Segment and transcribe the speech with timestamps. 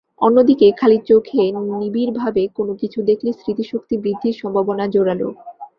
[0.21, 1.41] অন্যদিকে, খালি চোখে
[1.71, 5.27] নিবিড়ভাবে কোনো কিছু দেখলে স্মৃতিশক্তি বৃদ্ধির সম্ভাবনা জোরালো।